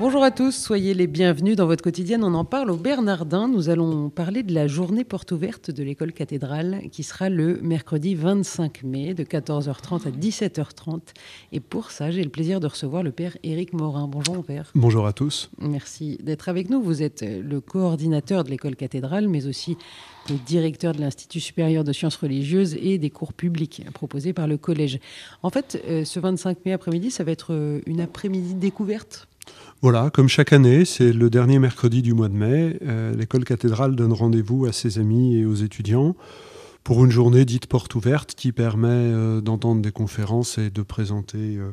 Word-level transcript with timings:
Bonjour 0.00 0.24
à 0.24 0.30
tous, 0.30 0.52
soyez 0.52 0.94
les 0.94 1.06
bienvenus 1.06 1.56
dans 1.56 1.66
votre 1.66 1.84
quotidienne. 1.84 2.24
On 2.24 2.32
en 2.32 2.46
parle 2.46 2.70
au 2.70 2.76
Bernardin. 2.76 3.48
Nous 3.48 3.68
allons 3.68 4.08
parler 4.08 4.42
de 4.42 4.54
la 4.54 4.66
journée 4.66 5.04
porte 5.04 5.30
ouverte 5.30 5.70
de 5.70 5.82
l'école 5.82 6.14
cathédrale 6.14 6.84
qui 6.90 7.02
sera 7.02 7.28
le 7.28 7.60
mercredi 7.60 8.14
25 8.14 8.82
mai 8.82 9.12
de 9.12 9.24
14h30 9.24 10.08
à 10.08 10.10
17h30. 10.10 11.00
Et 11.52 11.60
pour 11.60 11.90
ça, 11.90 12.10
j'ai 12.10 12.24
le 12.24 12.30
plaisir 12.30 12.60
de 12.60 12.66
recevoir 12.66 13.02
le 13.02 13.12
père 13.12 13.36
Éric 13.42 13.74
Morin. 13.74 14.08
Bonjour 14.08 14.36
mon 14.36 14.42
père. 14.42 14.72
Bonjour 14.74 15.06
à 15.06 15.12
tous. 15.12 15.50
Merci 15.58 16.16
d'être 16.22 16.48
avec 16.48 16.70
nous. 16.70 16.80
Vous 16.80 17.02
êtes 17.02 17.22
le 17.22 17.60
coordinateur 17.60 18.42
de 18.42 18.48
l'école 18.48 18.76
cathédrale, 18.76 19.28
mais 19.28 19.46
aussi 19.46 19.76
le 20.30 20.36
directeur 20.46 20.94
de 20.94 21.00
l'Institut 21.02 21.40
supérieur 21.40 21.84
de 21.84 21.92
sciences 21.92 22.16
religieuses 22.16 22.74
et 22.80 22.96
des 22.96 23.10
cours 23.10 23.34
publics 23.34 23.82
proposés 23.92 24.32
par 24.32 24.46
le 24.46 24.56
collège. 24.56 24.98
En 25.42 25.50
fait, 25.50 25.78
euh, 25.86 26.06
ce 26.06 26.20
25 26.20 26.64
mai 26.64 26.72
après-midi, 26.72 27.10
ça 27.10 27.22
va 27.22 27.32
être 27.32 27.52
euh, 27.52 27.82
une 27.84 28.00
après-midi 28.00 28.54
découverte 28.54 29.28
voilà, 29.82 30.10
comme 30.10 30.28
chaque 30.28 30.52
année, 30.52 30.84
c'est 30.84 31.10
le 31.10 31.30
dernier 31.30 31.58
mercredi 31.58 32.02
du 32.02 32.12
mois 32.12 32.28
de 32.28 32.34
mai. 32.34 32.76
Euh, 32.82 33.14
l'école 33.14 33.44
cathédrale 33.44 33.96
donne 33.96 34.12
rendez-vous 34.12 34.66
à 34.66 34.72
ses 34.72 34.98
amis 34.98 35.36
et 35.36 35.46
aux 35.46 35.54
étudiants 35.54 36.16
pour 36.84 37.02
une 37.02 37.10
journée 37.10 37.46
dite 37.46 37.66
porte 37.66 37.94
ouverte 37.94 38.34
qui 38.34 38.52
permet 38.52 38.88
euh, 38.90 39.40
d'entendre 39.40 39.80
des 39.80 39.90
conférences 39.90 40.58
et 40.58 40.68
de 40.68 40.82
présenter 40.82 41.56
euh, 41.56 41.72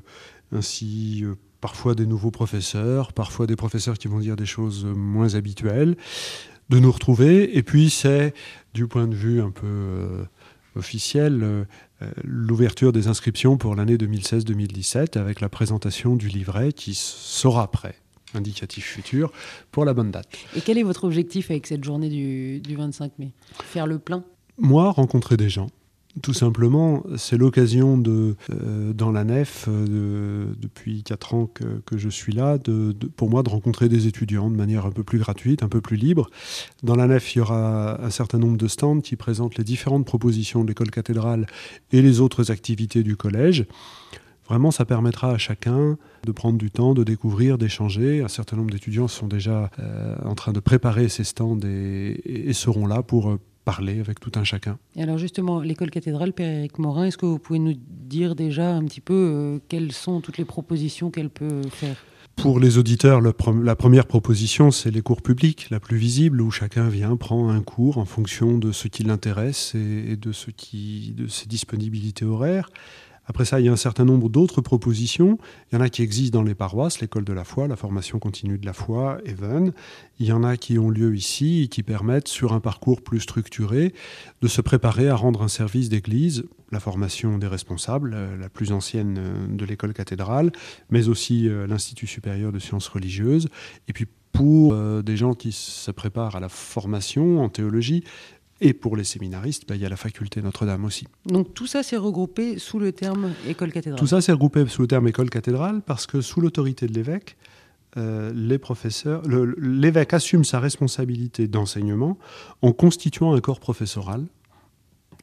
ainsi 0.53 1.25
parfois 1.59 1.95
des 1.95 2.05
nouveaux 2.05 2.31
professeurs, 2.31 3.11
parfois 3.11 3.45
des 3.45 3.57
professeurs 3.57 3.97
qui 3.97 4.08
vont 4.08 4.19
dire 4.19 4.38
des 4.38 4.45
choses 4.45 4.85
moins 4.85 5.35
habituelles, 5.35 5.97
de 6.69 6.80
nous 6.80 6.91
retrouver. 6.94 7.58
Et 7.58 7.63
puis 7.63 7.89
c'est, 7.89 8.33
du 8.73 8.88
point 8.88 9.08
de 9.08 9.16
vue 9.16 9.41
un 9.41 9.52
peu 9.52 10.23
officiel, 10.78 11.44
euh, 11.44 11.66
euh, 12.02 12.11
l'ouverture 12.23 12.92
des 12.92 13.08
inscriptions 13.08 13.58
pour 13.58 13.75
l'année 13.75 13.97
2016-2017 13.97 15.17
avec 15.17 15.42
la 15.42 15.50
présentation 15.50 16.16
du 16.16 16.28
livret 16.28 16.72
qui 16.72 16.94
sera 16.95 17.69
prêt 17.69 17.95
indicatif 18.34 18.86
futur 18.86 19.31
pour 19.72 19.86
la 19.86 19.94
bonne 19.94 20.11
date. 20.11 20.28
Et 20.56 20.61
quel 20.61 20.78
est 20.78 20.84
votre 20.84 21.06
objectif 21.06 21.50
avec 21.50 21.66
cette 21.66 21.84
journée 21.84 22.09
du, 22.09 22.59
du 22.59 22.75
25 22.75 23.19
mai? 23.19 23.31
Faire 23.64 23.88
le 23.88 24.00
plein? 24.00 24.23
Moi, 24.58 24.92
rencontrer 24.92 25.38
des 25.38 25.50
gens 25.50 25.69
tout 26.21 26.33
simplement, 26.33 27.03
c'est 27.17 27.37
l'occasion 27.37 27.97
de, 27.97 28.35
euh, 28.51 28.93
dans 28.93 29.11
la 29.11 29.23
nef, 29.23 29.65
euh, 29.67 30.47
depuis 30.59 31.03
4 31.03 31.33
ans 31.33 31.47
que, 31.47 31.97
je 31.97 32.09
suis 32.09 32.33
là, 32.33 32.57
de, 32.57 32.95
pour 33.15 33.29
moi 33.29 33.43
de 33.43 33.49
rencontrer 33.49 33.89
des 33.89 34.07
étudiants 34.07 34.49
de 34.49 34.55
manière 34.55 34.85
un 34.85 34.91
peu 34.91 35.03
plus 35.03 35.19
gratuite, 35.19 35.63
un 35.63 35.69
peu 35.69 35.81
plus 35.81 35.97
libre. 35.97 36.29
Dans 36.83 36.95
la 36.95 37.07
nef, 37.07 37.35
il 37.35 37.39
y 37.39 37.41
aura 37.41 38.03
un 38.03 38.09
certain 38.09 38.38
nombre 38.38 38.57
de 38.57 38.67
stands 38.67 39.01
qui 39.01 39.15
présentent 39.15 39.57
les 39.57 39.63
différentes 39.63 40.05
propositions 40.05 40.63
de 40.63 40.69
l'école 40.69 40.91
cathédrale 40.91 41.45
et 41.91 42.01
les 42.01 42.19
autres 42.19 42.51
activités 42.51 43.03
du 43.03 43.15
collège. 43.15 43.65
Vraiment, 44.47 44.71
ça 44.71 44.85
permettra 44.85 45.31
à 45.31 45.38
chacun 45.38 45.97
de 46.25 46.31
prendre 46.31 46.57
du 46.57 46.71
temps, 46.71 46.93
de 46.93 47.03
découvrir, 47.03 47.57
d'échanger. 47.57 48.21
Un 48.21 48.29
certain 48.29 48.55
nombre 48.55 48.71
d'étudiants 48.71 49.09
sont 49.09 49.27
déjà 49.27 49.69
euh, 49.79 50.15
en 50.23 50.35
train 50.35 50.53
de 50.53 50.61
préparer 50.61 51.09
ces 51.09 51.25
stands 51.25 51.59
et, 51.65 52.21
et 52.25 52.53
seront 52.53 52.88
là 52.88 53.03
pour 53.03 53.38
parler 53.67 53.99
avec 53.99 54.21
tout 54.21 54.31
un 54.35 54.45
chacun. 54.45 54.79
Et 54.95 55.03
alors 55.03 55.17
justement, 55.17 55.59
l'école 55.59 55.91
cathédrale, 55.91 56.31
Père 56.31 56.49
Éric 56.59 56.79
Morin, 56.79 57.03
est-ce 57.03 57.17
que 57.17 57.25
vous 57.25 57.37
pouvez 57.37 57.59
nous 57.59 57.73
dire 57.75 58.33
déjà 58.33 58.73
un 58.73 58.85
petit 58.85 59.01
peu 59.01 59.13
euh, 59.13 59.59
quelles 59.67 59.91
sont 59.91 60.21
toutes 60.21 60.37
les 60.37 60.45
propositions 60.45 61.11
qu'elle 61.11 61.29
peut 61.29 61.63
faire? 61.69 61.97
Pour 62.38 62.61
les 62.61 62.77
auditeurs, 62.77 63.19
la 63.19 63.75
première 63.75 64.05
proposition, 64.05 64.71
c'est 64.71 64.91
les 64.91 65.01
cours 65.01 65.21
publics, 65.21 65.67
la 65.69 65.81
plus 65.81 65.97
visible, 65.97 66.39
où 66.39 66.49
chacun 66.49 66.88
vient, 66.88 67.17
prend 67.17 67.49
un 67.49 67.61
cours 67.61 67.97
en 67.97 68.05
fonction 68.05 68.57
de 68.57 68.71
ce 68.71 68.88
qui 68.88 69.03
l'intéresse 69.03 69.75
et, 69.75 70.15
de, 70.15 70.31
ce 70.31 70.51
qui, 70.51 71.13
de 71.17 71.27
ses 71.27 71.47
disponibilités 71.47 72.25
horaires. 72.25 72.69
Après 73.28 73.45
ça, 73.45 73.59
il 73.59 73.66
y 73.66 73.69
a 73.69 73.72
un 73.74 73.78
certain 73.78 74.06
nombre 74.06 74.29
d'autres 74.29 74.62
propositions. 74.62 75.38
Il 75.72 75.75
y 75.75 75.78
en 75.78 75.81
a 75.81 75.90
qui 75.90 76.01
existent 76.01 76.40
dans 76.40 76.44
les 76.44 76.56
paroisses, 76.56 77.01
l'école 77.01 77.25
de 77.25 77.34
la 77.34 77.44
foi, 77.44 77.68
la 77.68 77.75
formation 77.75 78.19
continue 78.19 78.57
de 78.57 78.66
la 78.66 78.74
foi, 78.74 79.19
Even. 79.25 79.74
Il 80.19 80.25
y 80.25 80.31
en 80.31 80.44
a 80.44 80.56
qui 80.56 80.79
ont 80.79 80.90
lieu 80.90 81.16
ici 81.16 81.63
et 81.63 81.68
qui 81.68 81.84
permettent, 81.84 82.29
sur 82.29 82.53
un 82.53 82.62
parcours 82.62 83.01
plus 83.01 83.19
structuré, 83.19 83.94
de 84.41 84.47
se 84.47 84.62
préparer 84.62 85.09
à 85.09 85.16
rendre 85.16 85.44
un 85.44 85.50
service 85.50 85.90
d'église, 85.90 86.46
la 86.72 86.79
formation 86.79 87.38
des 87.38 87.47
responsables, 87.47 88.13
euh, 88.13 88.38
la 88.38 88.50
plus 88.50 88.72
ancienne 88.72 89.18
euh, 89.19 89.47
de 89.50 89.66
l'école 89.66 89.94
cathédrale, 89.94 90.51
mais 90.90 91.07
aussi 91.07 91.47
euh, 91.47 91.68
l'Institut 91.68 92.07
supérieur 92.07 92.51
de 92.51 92.59
sciences 92.59 92.88
religieuses. 92.88 93.50
Et 93.88 93.94
puis 93.94 94.07
pour 94.34 94.75
des 95.01 95.18
gens 95.18 95.34
qui 95.34 95.51
se 95.51 95.90
préparent 95.90 96.35
à 96.35 96.40
la 96.40 96.50
formation 96.50 97.41
en 97.41 97.50
théologie, 97.50 98.03
et 98.62 98.73
pour 98.73 98.95
les 98.95 99.03
séminaristes, 99.03 99.68
bah, 99.68 99.75
il 99.75 99.81
y 99.81 99.85
a 99.85 99.90
la 99.90 99.97
faculté 99.97 100.41
Notre-Dame 100.41 100.85
aussi. 100.85 101.07
Donc 101.25 101.53
tout 101.53 101.68
ça 101.68 101.84
s'est 101.84 101.97
regroupé 101.97 102.57
sous 102.57 102.79
le 102.79 102.91
terme 102.91 103.34
école 103.47 103.72
cathédrale 103.72 104.00
Tout 104.00 104.07
ça 104.07 104.22
s'est 104.22 104.31
regroupé 104.31 104.66
sous 104.68 104.81
le 104.81 104.88
terme 104.88 105.07
école 105.07 105.29
cathédrale 105.29 105.81
parce 105.85 106.07
que 106.07 106.22
sous 106.22 106.41
l'autorité 106.41 106.88
de 106.88 106.94
l'évêque, 106.94 107.38
euh, 107.97 108.31
les 108.34 108.57
professeurs, 108.57 109.23
l'évêque 109.57 110.13
assume 110.13 110.44
sa 110.44 110.59
responsabilité 110.59 111.47
d'enseignement 111.47 112.18
en 112.62 112.72
constituant 112.72 113.34
un 113.34 113.40
corps 113.40 113.59
professoral, 113.59 114.25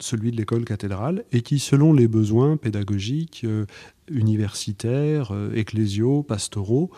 celui 0.00 0.32
de 0.32 0.36
l'école 0.36 0.64
cathédrale, 0.64 1.24
et 1.30 1.42
qui, 1.42 1.58
selon 1.58 1.92
les 1.92 2.08
besoins 2.08 2.56
pédagogiques, 2.56 3.42
euh, 3.44 3.66
universitaires, 4.10 5.32
euh, 5.32 5.54
ecclésiaux, 5.54 6.22
pastoraux, 6.22 6.90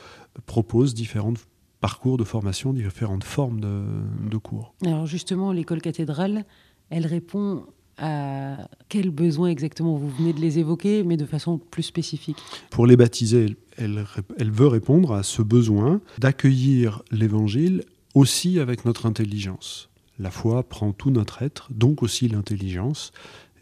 propose 0.47 0.95
différentes 0.95 1.47
parcours 1.81 2.17
de 2.17 2.25
formation, 2.25 2.73
différentes 2.73 3.25
formes 3.25 3.61
de, 3.61 4.37
cours. 4.39 4.75
Alors 4.85 5.07
justement, 5.07 5.53
l'école 5.53 5.81
cathédrale, 5.81 6.45
elle 6.91 7.07
répond 7.07 7.65
à 7.99 8.69
quels 8.89 9.11
besoins 9.11 9.49
exactement 9.49 9.97
Vous 9.97 10.11
venez 10.11 10.33
de 10.33 10.41
les 10.41 10.59
évoquer, 10.59 11.03
mais 11.03 11.17
de 11.17 11.25
façon 11.25 11.59
plus 11.59 11.83
spécifique? 11.83 12.39
Pour 12.71 12.87
les 12.87 12.97
baptiser, 12.97 13.57
elle, 13.79 14.05
elle 14.39 14.51
veut 14.51 14.67
répondre 14.67 15.13
à 15.13 15.23
ce 15.23 15.43
besoin 15.43 16.01
d'accueillir 16.19 17.03
l'Évangile 17.11 17.85
aussi 18.15 18.59
avec 18.61 18.85
notre 18.85 19.07
intelligence. 19.07 19.89
La 20.19 20.31
foi 20.31 20.63
prend 20.63 20.93
tout 20.93 21.11
notre 21.11 21.43
être, 21.43 21.69
donc 21.71 22.03
aussi 22.03 22.29
l'intelligence, 22.29 23.13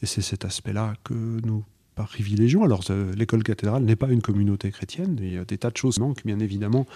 et 0.02 0.06
c'est 0.06 0.22
cet 0.22 0.44
aspect-là 0.44 0.94
que 1.02 1.14
nous 1.14 1.64
par 1.94 2.08
privilégions. 2.08 2.64
Alors, 2.64 2.82
euh, 2.90 3.12
l'école 3.14 3.42
cathédrale 3.42 3.84
n'est 3.84 3.96
pas 3.96 4.08
une 4.08 4.22
communauté 4.22 4.70
chrétienne. 4.70 5.16
Il 5.20 5.32
y 5.32 5.38
a 5.38 5.44
des 5.44 5.58
tas 5.58 5.70
de 5.70 5.76
choses 5.76 5.94
qui 5.94 6.00
manquent, 6.00 6.24
bien 6.24 6.38
évidemment, 6.40 6.86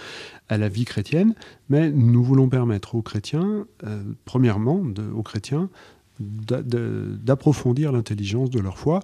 à 0.48 0.58
la 0.58 0.68
vie 0.68 0.84
chrétienne. 0.84 1.34
Mais 1.68 1.90
nous 1.90 2.22
voulons 2.22 2.48
permettre 2.48 2.94
aux 2.94 3.02
chrétiens, 3.02 3.66
euh, 3.84 4.02
premièrement, 4.24 4.82
aux 5.14 5.22
chrétiens, 5.22 5.70
d'approfondir 6.20 7.92
l'intelligence 7.92 8.50
de 8.50 8.58
leur 8.58 8.76
foi. 8.76 9.00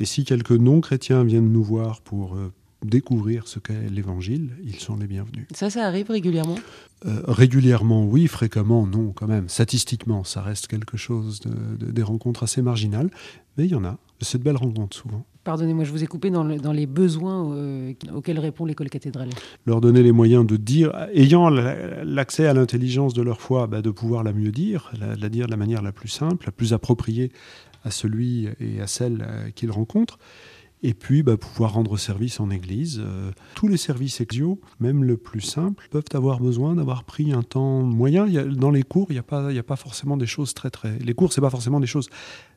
Et 0.00 0.04
si 0.04 0.24
quelques 0.24 0.50
non-chrétiens 0.50 1.22
viennent 1.22 1.52
nous 1.52 1.62
voir 1.62 2.00
pour 2.00 2.34
euh, 2.34 2.52
découvrir 2.84 3.46
ce 3.46 3.60
qu'est 3.60 3.88
l'évangile, 3.88 4.50
ils 4.64 4.80
sont 4.80 4.96
les 4.96 5.06
bienvenus. 5.06 5.46
Ça, 5.54 5.70
ça 5.70 5.86
arrive 5.86 6.10
régulièrement? 6.10 6.58
Régulièrement, 7.04 8.04
oui, 8.04 8.26
fréquemment, 8.26 8.84
non, 8.86 9.12
quand 9.12 9.28
même. 9.28 9.48
Statistiquement, 9.48 10.24
ça 10.24 10.42
reste 10.42 10.66
quelque 10.66 10.96
chose 10.96 11.40
de, 11.40 11.92
des 11.92 12.02
rencontres 12.02 12.42
assez 12.42 12.62
marginales, 12.62 13.10
mais 13.56 13.66
il 13.66 13.70
y 13.70 13.74
en 13.76 13.84
a. 13.84 13.98
C'est 14.20 14.38
de 14.38 14.42
belles 14.42 14.56
rencontres 14.56 14.96
souvent. 14.96 15.24
Pardonnez-moi, 15.46 15.84
je 15.84 15.92
vous 15.92 16.02
ai 16.02 16.08
coupé 16.08 16.30
dans, 16.30 16.42
les 16.42 16.86
besoins 16.86 17.54
euh, 17.54 17.92
auxquels 18.12 18.40
répond 18.40 18.64
l'école 18.64 18.90
cathédrale. 18.90 19.28
Leur 19.64 19.80
donner 19.80 20.02
les 20.02 20.10
moyens 20.10 20.44
de 20.44 20.56
dire, 20.56 20.92
ayant 21.14 21.50
l'accès 21.50 22.48
à 22.48 22.52
l'intelligence 22.52 23.14
de 23.14 23.22
leur 23.22 23.40
foi, 23.40 23.68
bah, 23.68 23.80
de 23.80 23.92
pouvoir 23.92 24.24
la 24.24 24.32
mieux 24.32 24.50
dire, 24.50 24.90
la, 24.98 25.28
dire 25.28 25.46
de 25.46 25.52
la 25.52 25.56
manière 25.56 25.82
la 25.82 25.92
plus 25.92 26.08
simple, 26.08 26.46
la 26.46 26.50
plus 26.50 26.72
appropriée 26.72 27.30
à 27.84 27.92
celui 27.92 28.48
et 28.58 28.80
à 28.80 28.88
celle 28.88 29.24
euh, 29.24 29.50
qu'ils 29.50 29.70
rencontrent. 29.70 30.18
Et 30.82 30.94
puis 30.94 31.22
bah, 31.22 31.36
pouvoir 31.36 31.74
rendre 31.74 31.96
service 31.96 32.40
en 32.40 32.50
Église. 32.50 33.00
Euh, 33.00 33.30
tous 33.54 33.68
les 33.68 33.76
services 33.76 34.20
exiaux, 34.20 34.60
même 34.80 35.04
le 35.04 35.16
plus 35.16 35.42
simple, 35.42 35.86
peuvent 35.92 36.02
avoir 36.12 36.40
besoin 36.40 36.74
d'avoir 36.74 37.04
pris 37.04 37.32
un 37.32 37.44
temps 37.44 37.82
moyen. 37.82 38.26
dans 38.26 38.72
les 38.72 38.82
cours, 38.82 39.06
il 39.10 39.12
n'y 39.12 39.20
a, 39.20 39.22
pas, 39.22 39.48
a 39.48 39.62
pas 39.62 39.76
forcément 39.76 40.16
des 40.16 40.26
choses 40.26 40.54
très 40.54 40.70
très. 40.70 40.98
Les 40.98 41.14
cours, 41.14 41.32
c'est 41.32 41.40
pas 41.40 41.50
forcément 41.50 41.78
des 41.78 41.86
choses 41.86 42.10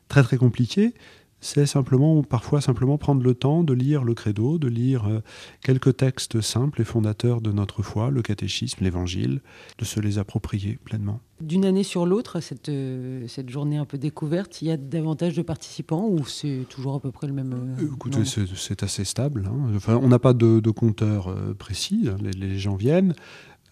très 0.08 0.24
très 0.24 0.38
compliquées 0.38 0.92
c'est 1.40 1.66
simplement, 1.66 2.22
parfois 2.22 2.60
simplement 2.60 2.98
prendre 2.98 3.22
le 3.22 3.34
temps 3.34 3.64
de 3.64 3.72
lire 3.72 4.04
le 4.04 4.14
credo, 4.14 4.58
de 4.58 4.68
lire 4.68 5.06
euh, 5.06 5.20
quelques 5.62 5.96
textes 5.96 6.40
simples 6.42 6.82
et 6.82 6.84
fondateurs 6.84 7.40
de 7.40 7.50
notre 7.50 7.82
foi, 7.82 8.10
le 8.10 8.20
catéchisme, 8.20 8.84
l'évangile, 8.84 9.40
de 9.78 9.84
se 9.86 10.00
les 10.00 10.18
approprier 10.18 10.78
pleinement. 10.84 11.20
D'une 11.40 11.64
année 11.64 11.82
sur 11.82 12.04
l'autre, 12.04 12.40
cette, 12.40 12.68
euh, 12.68 13.26
cette 13.26 13.48
journée 13.48 13.78
un 13.78 13.86
peu 13.86 13.96
découverte, 13.96 14.60
il 14.60 14.68
y 14.68 14.70
a 14.70 14.76
davantage 14.76 15.34
de 15.34 15.42
participants 15.42 16.06
ou 16.06 16.26
c'est 16.26 16.66
toujours 16.68 16.94
à 16.94 17.00
peu 17.00 17.10
près 17.10 17.26
le 17.26 17.32
même 17.32 17.76
euh, 17.80 17.86
Écoutez, 17.94 18.24
c'est 18.24 18.82
assez 18.82 19.04
stable. 19.04 19.48
Hein. 19.50 19.72
Enfin, 19.74 19.98
on 20.02 20.08
n'a 20.08 20.18
pas 20.18 20.34
de, 20.34 20.70
compteur 20.70 21.34
précis, 21.58 22.08
hein. 22.08 22.16
les, 22.20 22.32
les, 22.32 22.58
gens 22.58 22.76
viennent. 22.76 23.14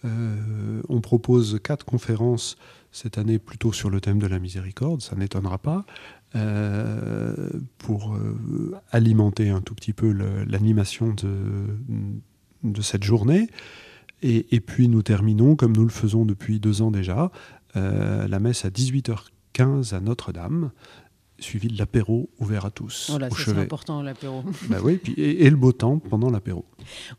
on 0.03 1.01
propose 1.01 1.59
quatre 1.63 1.85
conférences 1.85 2.57
cette 2.91 3.17
année 3.17 3.39
plutôt 3.39 3.71
sur 3.71 3.89
le 3.89 4.01
thème 4.01 4.19
de 4.19 4.27
la 4.27 4.39
miséricorde, 4.39 5.01
ça 5.01 5.15
n'étonnera 5.15 5.57
pas. 5.57 5.85
Euh, 6.35 7.49
pour 7.79 8.13
euh, 8.13 8.75
alimenter 8.91 9.49
un 9.49 9.61
tout 9.61 9.73
petit 9.73 9.93
peu 9.93 10.11
l'animation 10.11 11.13
de, 11.13 11.65
de, 12.63 12.81
cette 12.83 13.03
journée. 13.03 13.47
Et, 14.21 14.59
puis 14.59 14.89
nous 14.89 15.01
terminons, 15.01 15.55
comme 15.55 15.75
nous 15.75 15.85
le 15.85 15.89
faisons 15.89 16.25
depuis 16.25 16.59
deux 16.59 16.83
ans 16.83 16.91
déjà, 16.91 17.31
la 17.73 18.39
messe 18.39 18.65
à 18.65 18.69
18h15 18.69 19.95
à 19.95 20.01
Notre-Dame 20.01 20.71
suivi 21.41 21.67
de 21.67 21.77
l'apéro 21.77 22.29
ouvert 22.39 22.65
à 22.65 22.71
tous. 22.71 23.07
Voilà, 23.09 23.29
c'est 23.29 23.57
important 23.57 24.01
l'apéro. 24.01 24.43
Bah 24.69 24.77
oui, 24.83 24.99
et, 25.17 25.49
le 25.49 25.55
beau 25.55 25.71
temps 25.71 25.99
pendant 25.99 26.29
l'apéro. 26.29 26.65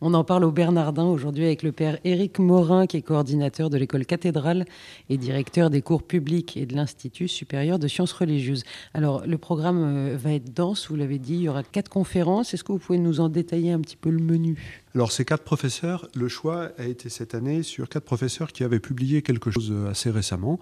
On 0.00 0.14
en 0.14 0.25
parle 0.25 0.44
au 0.44 0.52
Bernardin 0.52 1.05
aujourd'hui 1.05 1.44
avec 1.44 1.62
le 1.62 1.72
père 1.72 1.99
Éric 2.05 2.38
Morin, 2.38 2.87
qui 2.87 2.96
est 2.96 3.02
coordinateur 3.02 3.70
de 3.70 3.76
l'école 3.76 4.06
cathédrale 4.06 4.64
et 5.08 5.17
directeur 5.17 5.70
des 5.70 5.82
cours 5.82 6.02
publics 6.02 6.56
et 6.56 6.67
de 6.67 6.75
l'Institut 6.75 7.28
supérieur 7.28 7.78
de 7.78 7.88
sciences 7.88 8.12
religieuses. 8.12 8.64
Alors, 8.94 9.26
le 9.26 9.38
programme 9.38 9.82
euh, 9.82 10.17
va 10.17 10.32
être 10.32 10.55
dense, 10.55 10.88
vous 10.88 10.96
l'avez 10.96 11.19
dit, 11.19 11.34
il 11.34 11.43
y 11.43 11.49
aura 11.49 11.62
quatre 11.62 11.88
conférences. 11.88 12.55
Est-ce 12.55 12.64
que 12.64 12.72
vous 12.72 12.78
pouvez 12.78 12.99
nous 12.99 13.20
en 13.20 13.28
détailler 13.28 13.72
un 13.72 13.81
petit 13.81 13.96
peu 13.96 14.11
le 14.11 14.22
menu? 14.22 14.81
Alors 14.95 15.13
ces 15.13 15.25
quatre 15.25 15.45
professeurs, 15.45 16.09
le 16.15 16.29
choix 16.29 16.71
a 16.77 16.85
été 16.85 17.09
cette 17.11 17.35
année 17.35 17.63
sur 17.63 17.89
quatre 17.89 18.05
professeurs 18.05 18.53
qui 18.53 18.65
avaient 18.65 18.81
publié 18.81 19.23
quelque 19.23 19.51
chose 19.51 19.73
assez 19.89 20.11
récemment. 20.11 20.59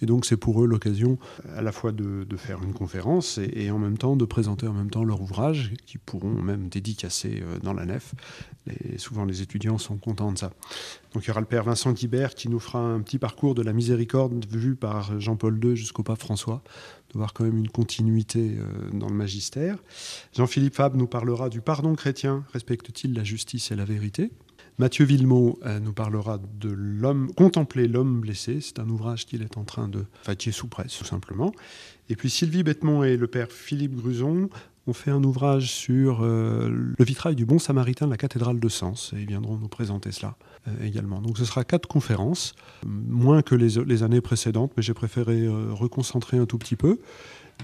Et 0.00 0.06
donc 0.06 0.24
c'est 0.24 0.36
pour 0.36 0.62
eux 0.62 0.66
l'occasion 0.66 1.18
à 1.56 1.62
la 1.62 1.72
fois 1.72 1.90
de, 1.90 2.26
faire 2.36 2.62
une 2.62 2.72
conférence 2.72 3.38
et, 3.38 3.70
en 3.70 3.78
même 3.78 3.98
temps 3.98 4.16
de 4.16 4.24
présenter 4.24 4.66
en 4.66 4.72
même 4.72 4.90
temps 4.90 5.04
leur 5.04 5.20
ouvrage, 5.20 5.72
qui 5.84 5.98
pourront 5.98 6.42
même 6.42 6.68
dédicacer 6.68 7.42
euh, 7.42 7.58
dans 7.58 7.72
la 7.72 7.84
nef. 7.84 8.14
souvent 8.96 9.24
les 9.24 9.42
étudiants 9.42 9.78
sont 9.78 9.96
contents 9.96 10.32
de 10.32 10.38
ça. 10.38 10.52
Donc 11.14 11.24
il 11.24 11.28
y 11.28 11.30
aura 11.30 11.40
le 11.40 11.46
père 11.46 11.64
Vincent 11.64 11.92
Guibert 11.92 12.34
qui 12.34 12.48
nous 12.48 12.60
fera 12.60 12.80
un 12.80 13.00
petit 13.00 13.18
parcours 13.18 13.54
de 13.54 13.62
la 13.62 13.72
miséricorde 13.72 14.46
vu 14.50 14.76
par 14.76 15.18
Jean-Paul 15.20 15.58
II 15.62 15.76
jusqu'au 15.76 16.02
pape 16.02 16.20
François 16.20 16.62
de 17.12 17.18
voir 17.18 17.32
quand 17.32 17.44
même 17.44 17.58
une 17.58 17.68
continuité 17.68 18.56
euh, 18.58 18.90
dans 18.92 19.08
le 19.08 19.14
magistère. 19.14 19.78
Jean-Philippe 20.34 20.74
Fabre 20.74 20.96
nous 20.96 21.06
parlera 21.06 21.48
du 21.48 21.60
pardon 21.60 21.94
chrétien, 21.94 22.44
respecte-t-il 22.52 23.14
la 23.14 23.24
justice 23.24 23.70
et 23.70 23.76
la 23.76 23.84
vérité? 23.84 24.30
Mathieu 24.78 25.04
Villemot 25.04 25.58
euh, 25.64 25.80
nous 25.80 25.92
parlera 25.92 26.38
de 26.38 26.70
l'homme, 26.70 27.32
contempler 27.34 27.86
l'homme 27.86 28.20
blessé. 28.20 28.60
C'est 28.60 28.78
un 28.78 28.88
ouvrage 28.88 29.26
qu'il 29.26 29.42
est 29.42 29.58
en 29.58 29.64
train 29.64 29.88
de, 29.88 30.06
enfin, 30.22 30.34
qui 30.34 30.48
est 30.48 30.52
sous 30.52 30.68
presse 30.68 30.96
tout 30.96 31.04
simplement. 31.04 31.52
Et 32.08 32.16
puis 32.16 32.30
Sylvie 32.30 32.62
Bettemont 32.62 33.04
et 33.04 33.16
le 33.16 33.26
père 33.26 33.52
Philippe 33.52 33.94
Gruson 33.94 34.48
ont 34.86 34.92
fait 34.92 35.10
un 35.10 35.22
ouvrage 35.22 35.70
sur 35.70 36.22
euh, 36.22 36.68
le 36.98 37.04
vitrail 37.04 37.36
du 37.36 37.44
Bon 37.44 37.58
Samaritain 37.58 38.06
de 38.06 38.10
la 38.10 38.16
cathédrale 38.16 38.58
de 38.58 38.68
Sens 38.68 39.12
et 39.16 39.20
ils 39.20 39.28
viendront 39.28 39.56
nous 39.56 39.68
présenter 39.68 40.10
cela. 40.10 40.36
Euh, 40.68 40.86
également. 40.86 41.20
Donc 41.20 41.38
ce 41.38 41.44
sera 41.44 41.64
quatre 41.64 41.88
conférences, 41.88 42.54
moins 42.86 43.42
que 43.42 43.56
les, 43.56 44.02
années 44.04 44.20
précédentes, 44.20 44.72
mais 44.76 44.82
j'ai 44.82 44.94
préféré 44.94 45.40
euh, 45.40 45.72
reconcentrer 45.72 46.38
un 46.38 46.46
tout 46.46 46.58
petit 46.58 46.76
peu. 46.76 47.00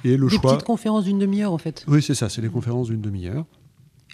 Et 0.05 0.17
le 0.17 0.29
des 0.29 0.39
petites 0.39 0.65
conférences 0.65 1.05
d'une 1.05 1.19
demi-heure 1.21 1.53
en 1.53 1.59
fait. 1.59 1.85
Oui, 1.87 2.03
c'est 2.03 2.15
ça, 2.15 2.29
c'est 2.29 2.43
des 2.43 2.49
conférences 2.49 2.89
d'une 2.89 3.01
demi-heure. 3.01 3.47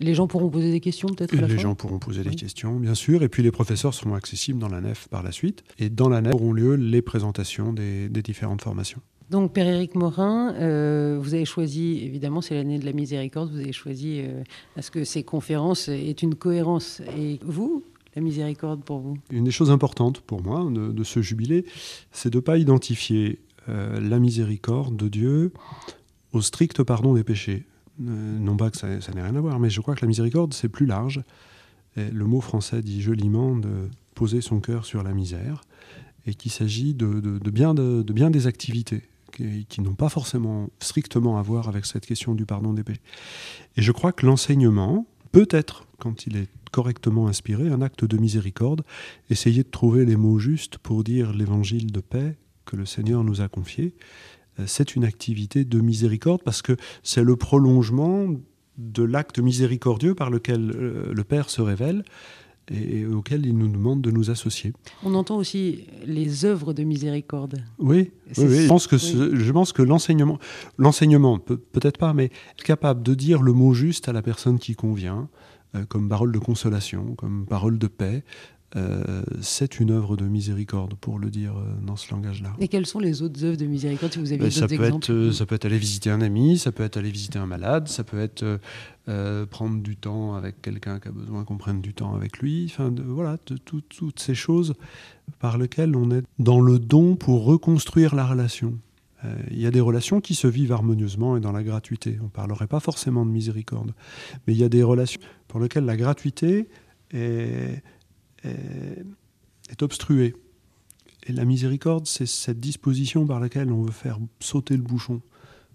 Les 0.00 0.14
gens 0.14 0.26
pourront 0.26 0.50
poser 0.50 0.70
des 0.70 0.80
questions 0.80 1.08
peut-être 1.08 1.34
Les 1.34 1.58
gens 1.58 1.74
pourront 1.74 1.98
poser 1.98 2.24
des 2.24 2.34
questions, 2.34 2.78
bien 2.78 2.94
sûr. 2.94 3.22
Et 3.22 3.28
puis 3.28 3.42
les 3.42 3.52
professeurs 3.52 3.94
seront 3.94 4.14
accessibles 4.14 4.58
dans 4.58 4.68
la 4.68 4.80
nef 4.80 5.08
par 5.08 5.22
la 5.22 5.30
suite. 5.32 5.62
Et 5.78 5.88
dans 5.88 6.08
la 6.08 6.20
nef 6.20 6.34
auront 6.34 6.52
lieu 6.52 6.74
les 6.74 7.00
présentations 7.00 7.72
des, 7.72 8.08
différentes 8.08 8.62
formations. 8.62 9.00
Donc, 9.34 9.52
Père 9.52 9.66
Éric 9.66 9.96
Morin, 9.96 10.54
euh, 10.54 11.18
vous 11.20 11.34
avez 11.34 11.44
choisi, 11.44 11.98
évidemment, 12.04 12.40
c'est 12.40 12.54
l'année 12.54 12.78
de 12.78 12.84
la 12.84 12.92
miséricorde, 12.92 13.50
vous 13.50 13.58
avez 13.58 13.72
choisi 13.72 14.22
à 14.76 14.80
ce 14.80 14.92
que 14.92 15.02
ces 15.02 15.24
conférences 15.24 15.88
aient 15.88 16.12
une 16.12 16.36
cohérence. 16.36 17.02
Et 17.18 17.40
vous, 17.42 17.82
la 18.14 18.22
miséricorde 18.22 18.84
pour 18.84 19.00
vous? 19.00 19.18
Une 19.32 19.42
des 19.42 19.50
choses 19.50 19.72
importantes 19.72 20.20
pour 20.20 20.40
moi 20.40 20.64
de, 20.70 21.02
ce 21.02 21.20
jubilé, 21.20 21.64
c'est 22.12 22.30
de 22.30 22.36
ne 22.36 22.42
pas 22.42 22.58
identifier 22.58 23.40
euh, 23.68 23.98
la 23.98 24.20
miséricorde 24.20 24.94
de 24.94 25.08
Dieu 25.08 25.52
au 26.32 26.40
strict 26.40 26.84
pardon 26.84 27.12
des 27.14 27.24
péchés. 27.24 27.66
Euh, 28.06 28.38
non 28.38 28.56
pas 28.56 28.70
que 28.70 28.76
ça, 28.76 28.86
n'ait 28.86 29.20
rien 29.20 29.34
à 29.34 29.40
voir, 29.40 29.58
mais 29.58 29.68
je 29.68 29.80
crois 29.80 29.96
que 29.96 30.02
la 30.02 30.08
miséricorde, 30.08 30.54
c'est 30.54 30.68
plus 30.68 30.86
large. 30.86 31.24
le 31.96 32.24
mot 32.24 32.40
français 32.40 32.82
dit 32.82 33.02
joliment 33.02 33.56
de 33.56 33.88
poser 34.14 34.40
son 34.40 34.60
cœur 34.60 34.84
sur 34.84 35.02
la 35.02 35.12
misère, 35.12 35.62
et 36.24 36.34
qu'il 36.34 36.52
s'agit 36.52 36.94
de, 36.94 37.18
bien 37.50 37.74
de, 37.74 38.04
bien 38.12 38.30
des 38.30 38.46
activités 38.46 39.02
qui, 39.34 39.80
n'ont 39.80 39.94
pas 39.94 40.08
forcément 40.08 40.68
strictement 40.80 41.38
à 41.38 41.42
voir 41.42 41.68
avec 41.68 41.86
cette 41.86 42.06
question 42.06 42.34
du 42.34 42.46
pardon 42.46 42.72
des 42.72 42.84
péchés. 42.84 43.00
Et 43.76 43.82
je 43.82 43.92
crois 43.92 44.12
que 44.12 44.26
l'enseignement, 44.26 45.06
peut 45.34 45.48
être, 45.50 45.88
quand 45.98 46.28
il 46.28 46.36
est 46.36 46.48
correctement 46.70 47.26
inspiré, 47.26 47.68
un 47.68 47.82
acte 47.82 48.04
de 48.04 48.16
miséricorde, 48.16 48.84
essayer 49.30 49.64
de 49.64 49.68
trouver 49.68 50.04
les 50.04 50.14
mots 50.14 50.38
justes 50.38 50.78
pour 50.78 51.02
dire 51.02 51.32
l'évangile 51.32 51.90
de 51.90 52.00
paix 52.00 52.36
que 52.64 52.76
le 52.76 52.86
Seigneur 52.86 53.24
nous 53.24 53.40
a 53.40 53.48
confié. 53.48 53.96
Euh, 54.60 54.64
c'est 54.68 54.94
une 54.94 55.04
activité 55.04 55.64
de 55.64 55.80
miséricorde 55.80 56.42
parce 56.44 56.62
que 56.62 56.76
c'est 57.02 57.24
le 57.24 57.34
prolongement 57.34 58.28
de 58.78 59.02
l'acte 59.02 59.40
miséricordieux 59.40 60.14
par 60.14 60.30
lequel 60.30 60.70
euh, 60.70 61.12
le 61.12 61.24
Père 61.24 61.50
se 61.50 61.60
révèle 61.62 62.04
et 62.70 63.04
auquel 63.06 63.46
il 63.46 63.56
nous 63.56 63.68
demande 63.68 64.00
de 64.00 64.10
nous 64.10 64.30
associer. 64.30 64.72
On 65.02 65.14
entend 65.14 65.36
aussi 65.36 65.86
les 66.06 66.44
œuvres 66.44 66.72
de 66.72 66.82
miséricorde. 66.82 67.62
Oui, 67.78 68.10
Je, 68.30 68.66
pense 68.66 68.86
que 68.86 68.96
je 68.96 69.52
pense 69.52 69.72
que 69.72 69.82
l'enseignement, 69.82 70.38
l'enseignement 70.78 71.38
peut-être 71.38 71.98
pas, 71.98 72.14
mais 72.14 72.26
être 72.52 72.64
capable 72.64 73.02
de 73.02 73.14
dire 73.14 73.42
le 73.42 73.52
mot 73.52 73.74
juste 73.74 74.08
à 74.08 74.12
la 74.12 74.22
personne 74.22 74.58
qui 74.58 74.74
convient, 74.74 75.28
euh, 75.74 75.84
comme 75.86 76.08
parole 76.08 76.32
de 76.32 76.38
consolation, 76.38 77.14
comme 77.16 77.46
parole 77.46 77.78
de 77.78 77.86
paix. 77.86 78.24
Euh, 78.76 79.22
c'est 79.40 79.78
une 79.78 79.90
œuvre 79.90 80.16
de 80.16 80.24
miséricorde, 80.24 80.94
pour 80.94 81.18
le 81.18 81.30
dire 81.30 81.56
euh, 81.56 81.86
dans 81.86 81.96
ce 81.96 82.10
langage-là. 82.12 82.52
Et 82.58 82.68
quelles 82.68 82.86
sont 82.86 82.98
les 82.98 83.22
autres 83.22 83.44
œuvres 83.44 83.56
de 83.56 83.66
miséricorde 83.66 84.12
si 84.12 84.18
vous 84.18 84.32
avez 84.32 84.38
ben, 84.38 84.50
ça 84.50 84.66
peut 84.66 84.82
être, 84.82 85.30
Ça 85.32 85.46
peut 85.46 85.54
être 85.54 85.64
aller 85.64 85.78
visiter 85.78 86.10
un 86.10 86.20
ami, 86.20 86.58
ça 86.58 86.72
peut 86.72 86.82
être 86.82 86.96
aller 86.96 87.10
visiter 87.10 87.38
un 87.38 87.46
malade, 87.46 87.88
ça 87.88 88.04
peut 88.04 88.20
être 88.20 88.58
prendre 89.50 89.82
du 89.82 89.96
temps 89.96 90.34
avec 90.34 90.62
quelqu'un 90.62 90.98
qui 90.98 91.08
a 91.08 91.10
besoin 91.12 91.44
qu'on 91.44 91.58
prenne 91.58 91.82
du 91.82 91.92
temps 91.92 92.14
avec 92.14 92.38
lui. 92.38 92.70
Enfin, 92.70 92.92
voilà, 93.06 93.36
toutes 93.38 94.18
ces 94.18 94.34
choses 94.34 94.74
par 95.38 95.58
lesquelles 95.58 95.94
on 95.94 96.10
est 96.10 96.24
dans 96.38 96.60
le 96.60 96.78
don 96.78 97.16
pour 97.16 97.44
reconstruire 97.44 98.14
la 98.14 98.26
relation. 98.26 98.78
Euh, 99.24 99.34
il 99.50 99.60
y 99.60 99.66
a 99.66 99.70
des 99.70 99.80
relations 99.80 100.20
qui 100.20 100.34
se 100.34 100.46
vivent 100.46 100.72
harmonieusement 100.72 101.36
et 101.36 101.40
dans 101.40 101.52
la 101.52 101.62
gratuité. 101.62 102.18
On 102.20 102.24
ne 102.24 102.28
parlerait 102.28 102.66
pas 102.66 102.80
forcément 102.80 103.24
de 103.24 103.30
miséricorde, 103.30 103.92
mais 104.46 104.54
il 104.54 104.58
y 104.58 104.64
a 104.64 104.68
des 104.68 104.82
relations 104.82 105.20
pour 105.48 105.60
lesquelles 105.60 105.84
la 105.84 105.96
gratuité 105.96 106.68
est, 107.12 107.82
est, 108.44 109.82
obstruée. 109.82 110.34
Et 111.26 111.32
la 111.32 111.44
miséricorde, 111.44 112.06
c'est 112.06 112.26
cette 112.26 112.60
disposition 112.60 113.26
par 113.26 113.40
laquelle 113.40 113.72
on 113.72 113.82
veut 113.82 113.92
faire 113.92 114.18
sauter 114.40 114.76
le 114.76 114.82
bouchon 114.82 115.20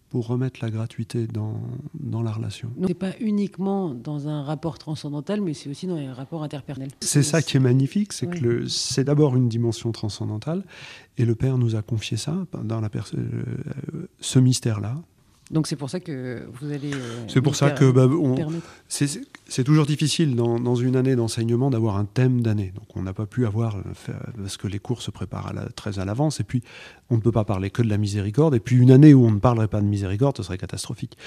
pour 0.09 0.27
remettre 0.27 0.59
la 0.63 0.71
gratuité 0.71 1.27
dans, 1.27 1.61
dans 1.93 2.23
la 2.23 2.31
relation. 2.31 2.71
Ce 2.81 2.87
n'est 2.87 2.93
pas 2.93 3.11
uniquement 3.19 3.93
dans 3.93 4.27
un 4.27 4.41
rapport 4.43 4.79
transcendantal, 4.79 5.41
mais 5.41 5.53
c'est 5.53 5.69
aussi 5.69 5.85
dans 5.85 5.97
un 5.97 6.13
rapport 6.13 6.43
interpersonnel. 6.43 6.89
C'est 7.01 7.23
ça 7.23 7.41
qui 7.41 7.57
est 7.57 7.59
magnifique, 7.59 8.13
c'est 8.13 8.27
que 8.27 8.67
c'est 8.67 9.03
d'abord 9.03 9.35
une 9.35 9.49
dimension 9.49 9.91
transcendantale, 9.91 10.63
et 11.17 11.25
le 11.25 11.35
Père 11.35 11.57
nous 11.57 11.75
a 11.75 11.81
confié 11.83 12.17
ça, 12.17 12.35
dans 12.63 12.81
la 12.81 12.89
euh, 13.13 14.07
ce 14.19 14.39
mystère-là, 14.39 14.95
donc 15.51 15.65
c'est 15.65 15.75
pour 15.75 15.89
ça 15.89 15.99
que 15.99 16.45
vous 16.53 16.71
allez. 16.71 16.93
Euh, 16.93 17.25
c'est 17.27 17.41
pour 17.41 17.55
ça 17.55 17.71
que 17.71 17.89
bah, 17.89 18.07
c'est 18.87 19.63
toujours 19.63 19.87
difficile 19.87 20.35
dans, 20.35 20.59
dans 20.59 20.75
une 20.75 20.95
année 20.95 21.15
d'enseignement 21.15 21.71
d'avoir 21.71 21.97
un 21.97 22.05
thème 22.05 22.41
d'année. 22.41 22.71
Donc 22.75 22.95
on 22.95 23.01
n'a 23.01 23.13
pas 23.13 23.25
pu 23.25 23.47
avoir 23.47 23.77
euh, 23.77 24.13
parce 24.37 24.57
que 24.57 24.67
les 24.67 24.77
cours 24.77 25.01
se 25.01 25.09
préparent 25.09 25.47
à 25.47 25.53
la, 25.53 25.69
très 25.69 25.97
à 25.97 26.05
l'avance 26.05 26.39
et 26.39 26.43
puis 26.43 26.61
on 27.09 27.15
ne 27.15 27.21
peut 27.21 27.31
pas 27.31 27.45
parler 27.45 27.71
que 27.71 27.81
de 27.81 27.89
la 27.89 27.97
miséricorde. 27.97 28.53
Et 28.53 28.59
puis 28.59 28.75
une 28.75 28.91
année 28.91 29.15
où 29.15 29.25
on 29.25 29.31
ne 29.31 29.39
parlerait 29.39 29.67
pas 29.67 29.81
de 29.81 29.87
miséricorde, 29.87 30.37
ce 30.37 30.43
serait 30.43 30.59
catastrophique. 30.59 31.17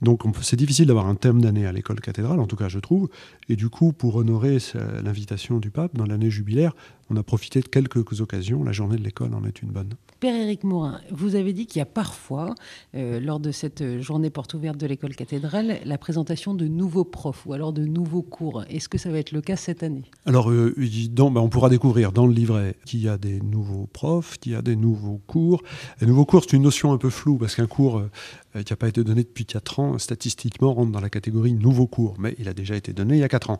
Donc 0.00 0.22
c'est 0.42 0.56
difficile 0.56 0.86
d'avoir 0.86 1.08
un 1.08 1.16
thème 1.16 1.42
d'année 1.42 1.66
à 1.66 1.72
l'école 1.72 2.00
cathédrale, 2.00 2.38
en 2.38 2.46
tout 2.46 2.56
cas 2.56 2.68
je 2.68 2.78
trouve. 2.78 3.08
Et 3.48 3.56
du 3.56 3.68
coup, 3.68 3.92
pour 3.92 4.14
honorer 4.14 4.58
l'invitation 5.02 5.58
du 5.58 5.70
pape 5.70 5.96
dans 5.96 6.06
l'année 6.06 6.30
jubilaire, 6.30 6.72
on 7.10 7.16
a 7.16 7.22
profité 7.22 7.60
de 7.60 7.66
quelques 7.66 8.20
occasions. 8.20 8.62
La 8.62 8.72
journée 8.72 8.96
de 8.96 9.02
l'école 9.02 9.34
en 9.34 9.44
est 9.44 9.60
une 9.60 9.70
bonne. 9.70 9.94
Père 10.20 10.34
Éric 10.36 10.62
Morin, 10.62 11.00
vous 11.10 11.34
avez 11.34 11.52
dit 11.52 11.66
qu'il 11.66 11.80
y 11.80 11.82
a 11.82 11.86
parfois, 11.86 12.54
euh, 12.94 13.18
lors 13.18 13.40
de 13.40 13.50
cette 13.50 13.71
journée 13.80 14.30
porte 14.30 14.54
ouverte 14.54 14.76
de 14.76 14.86
l'école 14.86 15.14
cathédrale, 15.14 15.78
la 15.84 15.98
présentation 15.98 16.54
de 16.54 16.66
nouveaux 16.66 17.04
profs 17.04 17.46
ou 17.46 17.52
alors 17.52 17.72
de 17.72 17.84
nouveaux 17.84 18.22
cours. 18.22 18.64
Est-ce 18.68 18.88
que 18.88 18.98
ça 18.98 19.10
va 19.10 19.18
être 19.18 19.32
le 19.32 19.40
cas 19.40 19.56
cette 19.56 19.82
année? 19.82 20.04
Alors, 20.26 20.50
euh, 20.50 20.74
ben, 20.76 21.40
on 21.40 21.48
pourra 21.48 21.68
découvrir 21.68 22.12
dans 22.12 22.26
le 22.26 22.32
livret 22.32 22.76
qu'il 22.84 23.00
y 23.00 23.08
a 23.08 23.18
des 23.18 23.40
nouveaux 23.40 23.88
profs, 23.92 24.38
qu'il 24.38 24.52
y 24.52 24.54
a 24.54 24.62
des 24.62 24.76
nouveaux 24.76 25.20
cours. 25.26 25.62
Les 26.00 26.06
nouveaux 26.06 26.24
cours, 26.24 26.42
c'est 26.42 26.56
une 26.56 26.62
notion 26.62 26.92
un 26.92 26.98
peu 26.98 27.10
floue 27.10 27.38
parce 27.38 27.54
qu'un 27.54 27.66
cours 27.66 27.98
euh, 27.98 28.62
qui 28.62 28.72
n'a 28.72 28.76
pas 28.76 28.88
été 28.88 29.02
donné 29.02 29.22
depuis 29.22 29.46
4 29.46 29.80
ans, 29.80 29.98
statistiquement, 29.98 30.74
rentre 30.74 30.92
dans 30.92 31.00
la 31.00 31.10
catégorie 31.10 31.54
nouveau 31.54 31.86
cours, 31.86 32.16
mais 32.18 32.34
il 32.38 32.48
a 32.48 32.54
déjà 32.54 32.76
été 32.76 32.92
donné 32.92 33.14
il 33.14 33.20
y 33.20 33.24
a 33.24 33.28
4 33.28 33.50
ans. 33.50 33.58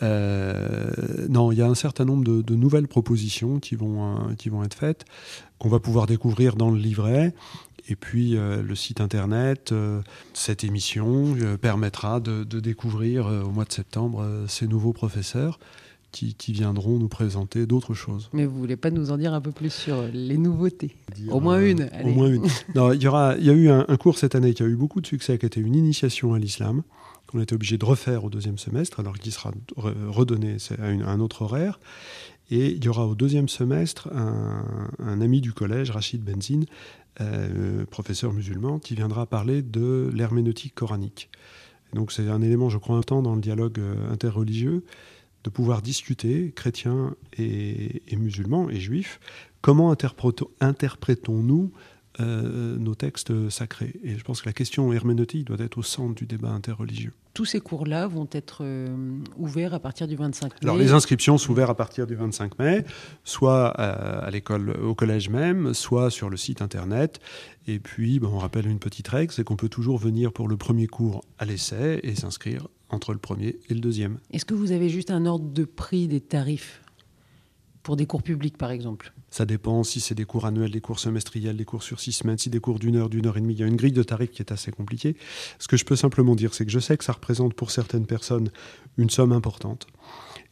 non, 0.00 1.52
il 1.52 1.58
y 1.58 1.62
a 1.62 1.66
un 1.66 1.74
certain 1.74 2.04
nombre 2.04 2.24
de, 2.24 2.54
nouvelles 2.54 2.88
propositions 2.88 3.60
qui 3.60 3.76
vont 3.76 4.64
être 4.64 4.74
faites 4.74 5.04
qu'on 5.58 5.68
va 5.68 5.80
pouvoir 5.80 6.06
découvrir 6.06 6.56
dans 6.56 6.70
le 6.70 6.78
livret. 6.78 7.34
Et 7.88 7.96
puis 7.96 8.36
euh, 8.36 8.62
le 8.62 8.74
site 8.74 9.00
internet, 9.00 9.72
euh, 9.72 10.00
cette 10.32 10.64
émission 10.64 11.36
euh, 11.40 11.56
permettra 11.56 12.20
de, 12.20 12.44
découvrir 12.44 13.26
au 13.26 13.50
mois 13.50 13.64
de 13.64 13.72
septembre 13.72 14.44
ces 14.48 14.66
nouveaux 14.66 14.92
professeurs 14.92 15.58
qui, 16.12 16.34
viendront 16.52 16.98
nous 16.98 17.08
présenter 17.08 17.66
d'autres 17.66 17.92
choses. 17.92 18.30
Mais 18.32 18.46
vous 18.46 18.56
voulez 18.56 18.76
pas 18.76 18.90
nous 18.90 19.10
en 19.10 19.18
dire 19.18 19.34
un 19.34 19.40
peu 19.40 19.50
plus 19.50 19.72
sur 19.72 20.02
les 20.12 20.38
nouveautés? 20.38 20.94
Au 21.28 21.40
moins 21.40 21.60
une. 21.60 21.90
Au 22.04 22.08
moins 22.08 22.28
une. 22.28 22.46
il 22.74 23.02
y 23.02 23.08
aura, 23.08 23.34
il 23.36 23.44
y 23.44 23.50
a 23.50 23.52
eu 23.52 23.68
un, 23.68 23.96
cours 23.96 24.16
cette 24.16 24.36
année 24.36 24.54
qui 24.54 24.62
a 24.62 24.66
eu 24.66 24.76
beaucoup 24.76 25.00
de 25.00 25.06
succès, 25.06 25.36
qui 25.38 25.46
a 25.46 25.48
été 25.48 25.60
une 25.60 25.74
initiation 25.74 26.32
à 26.32 26.38
l'islam 26.38 26.82
qu'on 27.34 27.42
été 27.42 27.54
obligé 27.54 27.78
de 27.78 27.84
refaire 27.84 28.24
au 28.24 28.30
deuxième 28.30 28.58
semestre, 28.58 29.00
alors 29.00 29.18
qu'il 29.18 29.32
sera 29.32 29.50
redonné 29.76 30.56
à 30.78 31.10
un 31.10 31.20
autre 31.20 31.42
horaire. 31.42 31.80
Et 32.50 32.70
il 32.70 32.84
y 32.84 32.88
aura 32.88 33.06
au 33.06 33.14
deuxième 33.14 33.48
semestre 33.48 34.08
un, 34.12 35.20
ami 35.20 35.40
du 35.40 35.52
collège, 35.52 35.90
Rachid 35.90 36.22
Benzine, 36.22 36.66
euh, 37.20 37.84
professeur 37.86 38.32
musulman, 38.32 38.78
qui 38.78 38.94
viendra 38.94 39.26
parler 39.26 39.62
de 39.62 40.10
l'herméneutique 40.14 40.74
coranique. 40.74 41.28
donc 41.92 42.12
c'est 42.12 42.28
un 42.28 42.40
élément, 42.42 42.70
je 42.70 42.78
crois, 42.78 42.96
important 42.96 43.22
dans 43.22 43.34
le 43.34 43.40
dialogue 43.40 43.78
euh, 43.78 44.12
interreligieux, 44.12 44.84
de 45.42 45.50
pouvoir 45.50 45.82
discuter, 45.82 46.52
chrétiens 46.54 47.16
et, 47.36 48.02
musulmans 48.16 48.70
et 48.70 48.78
juifs, 48.78 49.20
comment 49.60 49.90
interprétons-nous 50.60 51.72
euh, 52.20 52.76
nos 52.76 52.94
textes 52.94 53.50
sacrés. 53.50 53.94
Et 54.04 54.16
je 54.16 54.22
pense 54.22 54.42
que 54.42 54.48
la 54.48 54.52
question 54.52 54.92
herméneutique 54.92 55.46
doit 55.46 55.58
être 55.58 55.78
au 55.78 55.82
centre 55.82 56.14
du 56.14 56.26
débat 56.26 56.50
interreligieux. 56.50 57.12
Tous 57.32 57.44
ces 57.44 57.58
cours-là 57.58 58.06
vont 58.06 58.28
être 58.30 58.58
euh, 58.60 59.18
ouverts 59.36 59.74
à 59.74 59.80
partir 59.80 60.06
du 60.06 60.14
25 60.14 60.52
mai. 60.52 60.58
Alors 60.62 60.76
les 60.76 60.92
inscriptions 60.92 61.38
sont 61.38 61.50
ouvertes 61.50 61.70
à 61.70 61.74
partir 61.74 62.06
du 62.06 62.14
25 62.14 62.58
mai, 62.60 62.84
soit 63.24 63.74
euh, 63.80 64.20
à, 64.22 64.30
l'école, 64.30 64.70
au 64.80 64.94
collège 64.94 65.28
même, 65.28 65.74
soit 65.74 66.10
sur 66.10 66.30
le 66.30 66.36
site 66.36 66.62
internet. 66.62 67.18
Et 67.66 67.80
puis, 67.80 68.20
on 68.22 68.38
rappelle 68.38 68.68
une 68.68 68.78
petite 68.78 69.08
règle, 69.08 69.32
c'est 69.32 69.42
qu'on 69.42 69.56
peut 69.56 69.68
toujours 69.68 69.98
venir 69.98 70.32
pour 70.32 70.46
le 70.46 70.56
premier 70.56 70.86
cours 70.86 71.24
à 71.40 71.44
l'essai 71.44 71.98
et 72.04 72.14
s'inscrire 72.14 72.68
entre 72.90 73.12
le 73.12 73.18
premier 73.18 73.58
et 73.68 73.74
le 73.74 73.80
deuxième. 73.80 74.18
Est-ce 74.32 74.44
que 74.44 74.54
vous 74.54 74.70
avez 74.70 74.88
juste 74.88 75.10
un 75.10 75.26
ordre 75.26 75.50
de 75.52 75.64
prix 75.64 76.06
des 76.06 76.20
tarifs? 76.20 76.83
Pour 77.84 77.96
des 77.96 78.06
cours 78.06 78.22
publics, 78.22 78.58
par 78.58 78.72
exemple 78.72 79.12
Ça 79.30 79.44
dépend 79.44 79.84
si 79.84 80.00
c'est 80.00 80.14
des 80.16 80.24
cours 80.24 80.46
annuels, 80.46 80.70
des 80.70 80.80
cours 80.80 80.98
semestriels, 80.98 81.56
des 81.56 81.64
cours 81.64 81.84
sur 81.84 82.00
six 82.00 82.12
semaines, 82.12 82.38
si 82.38 82.50
des 82.50 82.58
cours 82.58 82.80
d'une 82.80 82.96
heure, 82.96 83.10
d'une 83.10 83.26
heure 83.26 83.36
et 83.36 83.40
demie. 83.40 83.54
Il 83.54 83.60
y 83.60 83.62
a 83.62 83.66
une 83.66 83.76
grille 83.76 83.92
de 83.92 84.02
tarifs 84.02 84.32
qui 84.32 84.42
est 84.42 84.50
assez 84.50 84.72
compliquée. 84.72 85.16
Ce 85.58 85.68
que 85.68 85.76
je 85.76 85.84
peux 85.84 85.94
simplement 85.94 86.34
dire, 86.34 86.54
c'est 86.54 86.64
que 86.64 86.72
je 86.72 86.80
sais 86.80 86.96
que 86.96 87.04
ça 87.04 87.12
représente 87.12 87.54
pour 87.54 87.70
certaines 87.70 88.06
personnes 88.06 88.50
une 88.96 89.10
somme 89.10 89.32
importante 89.32 89.86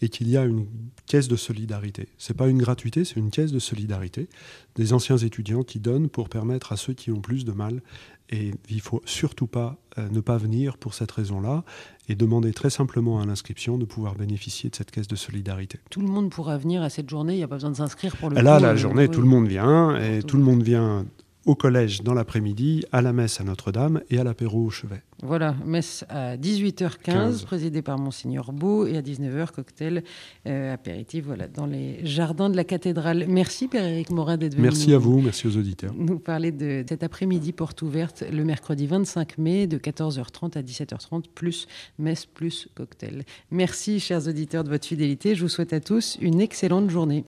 et 0.03 0.09
qu'il 0.09 0.29
y 0.29 0.37
a 0.37 0.45
une 0.45 0.67
caisse 1.07 1.29
de 1.29 1.37
solidarité. 1.37 2.09
Ce 2.19 2.33
n'est 2.33 2.37
pas 2.37 2.49
une 2.49 2.59
gratuité, 2.59 3.05
c'est 3.05 3.17
une 3.17 3.31
caisse 3.31 3.53
de 3.53 3.59
solidarité 3.59 4.29
des 4.75 4.93
anciens 4.93 5.17
étudiants 5.17 5.63
qui 5.63 5.79
donnent 5.79 6.09
pour 6.09 6.29
permettre 6.29 6.73
à 6.73 6.77
ceux 6.77 6.93
qui 6.93 7.11
ont 7.11 7.21
plus 7.21 7.45
de 7.45 7.53
mal 7.53 7.83
et 8.31 8.53
il 8.71 8.81
faut 8.81 9.03
surtout 9.05 9.47
pas 9.47 9.77
euh, 9.99 10.09
ne 10.09 10.21
pas 10.21 10.39
venir 10.39 10.79
pour 10.79 10.95
cette 10.95 11.13
raison-là 11.13 11.65
et 12.09 12.15
demander 12.15 12.53
très 12.53 12.71
simplement 12.71 13.21
à 13.21 13.27
l'inscription 13.27 13.79
de 13.79 13.85
pouvoir 13.85 14.15
bénéficier 14.15 14.71
de 14.71 14.75
cette 14.75 14.91
caisse 14.91 15.07
de 15.07 15.17
solidarité. 15.17 15.79
Tout 15.91 16.01
le 16.01 16.09
monde 16.09 16.31
pourra 16.31 16.57
venir 16.57 16.83
à 16.83 16.89
cette 16.89 17.11
journée, 17.11 17.35
il 17.35 17.39
n'y 17.39 17.43
a 17.43 17.49
pas 17.49 17.57
besoin 17.57 17.71
de 17.71 17.77
s'inscrire 17.77 18.17
pour 18.17 18.31
le 18.31 18.41
Là, 18.41 18.59
la 18.59 18.75
journée, 18.75 19.09
tout 19.09 19.21
le 19.21 19.29
monde 19.29 19.47
vient 19.47 19.97
et 19.97 20.23
tout 20.23 20.37
le 20.37 20.43
monde 20.43 20.63
vient 20.63 21.05
au 21.47 21.55
collège 21.55 22.03
dans 22.03 22.15
l'après-midi, 22.15 22.85
à 22.93 23.03
la 23.03 23.13
messe 23.13 23.41
à 23.41 23.45
Notre-Dame 23.45 24.01
et 24.11 24.19
à 24.19 24.25
l'apéro 24.25 24.65
au 24.65 24.71
chevet. 24.71 25.03
Voilà, 25.25 25.55
messe 25.65 26.05
à 26.09 26.37
18h15, 26.37 27.45
présidée 27.45 27.81
par 27.81 27.97
Monseigneur 27.97 28.53
Beau, 28.53 28.87
et 28.87 28.97
à 28.97 29.03
19h, 29.03 29.53
cocktail 29.53 30.03
euh, 30.49 30.75
apéritif 30.75 31.25
voilà, 31.27 31.47
dans 31.47 31.67
les 31.67 32.05
jardins 32.05 32.51
de 32.51 32.57
la 32.57 32.65
cathédrale. 32.65 33.27
Merci 33.29 33.69
Père-Éric 33.69 34.11
Morin 34.11 34.37
d'être 34.37 34.55
venu. 34.55 34.65
Merci 34.65 34.93
à 34.93 34.99
vous, 34.99 35.21
merci 35.21 35.47
aux 35.47 35.57
auditeurs. 35.57 35.95
Nous 35.97 36.19
parler 36.19 36.51
de 36.51 36.85
cet 36.89 37.05
après-midi 37.05 37.53
porte 37.53 37.83
ouverte 37.83 38.25
le 38.33 38.45
mercredi 38.45 38.89
25 38.89 39.39
mai 39.39 39.69
de 39.69 39.79
14h30 39.79 40.59
à 40.59 40.63
17h30, 40.63 41.27
plus 41.33 41.69
messe, 42.01 42.27
plus 42.27 42.69
cocktail. 42.75 43.25
Merci 43.53 44.01
chers 44.01 44.27
auditeurs 44.27 44.65
de 44.65 44.71
votre 44.71 44.87
fidélité. 44.87 45.37
Je 45.37 45.43
vous 45.43 45.49
souhaite 45.49 45.73
à 45.73 45.79
tous 45.79 46.19
une 46.21 46.41
excellente 46.41 46.91
journée. 46.91 47.21